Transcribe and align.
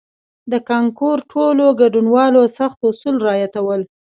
د 0.51 0.53
کانکور 0.69 1.17
ټولو 1.31 1.65
ګډونوالو 1.81 2.41
سخت 2.57 2.79
اصول 2.89 3.15
رعایتول. 3.25 3.81